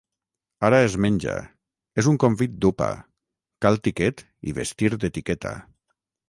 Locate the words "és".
2.03-2.09